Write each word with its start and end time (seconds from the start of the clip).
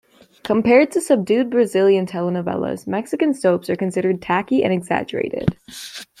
Compared 0.43 0.89
to 0.93 0.99
subdued 0.99 1.51
Brazilian 1.51 2.07
telenovelas, 2.07 2.87
Mexican 2.87 3.35
soaps 3.35 3.69
are 3.69 3.75
considered 3.75 4.19
tacky 4.19 4.63
and 4.63 4.73
exaggerated. 4.73 5.55